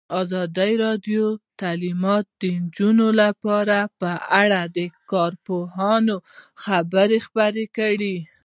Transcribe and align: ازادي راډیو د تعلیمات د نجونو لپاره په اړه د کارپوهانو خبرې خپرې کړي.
ازادي 0.21 0.71
راډیو 0.85 1.25
د 1.35 1.39
تعلیمات 1.61 2.25
د 2.41 2.43
نجونو 2.61 3.07
لپاره 3.21 3.77
په 3.99 4.11
اړه 4.41 4.61
د 4.77 4.79
کارپوهانو 5.11 6.15
خبرې 6.63 7.17
خپرې 7.27 7.65
کړي. 7.77 8.15